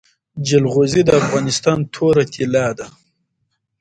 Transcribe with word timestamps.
جلغوزي 0.47 1.01
د 1.05 1.09
افغانستان 1.21 1.77
توره 1.93 2.23
طلا 2.33 2.67
ده 2.77 2.87